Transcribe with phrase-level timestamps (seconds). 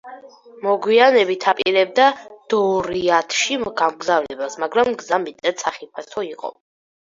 [0.67, 2.07] მოგვიანებით აპირებდა
[2.53, 6.53] დორიათში გამგზავრებას, მაგრამ გზა მეტად სახიფათო იყო.